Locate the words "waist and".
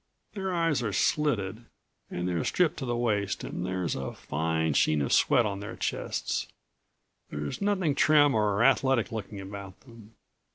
2.95-3.63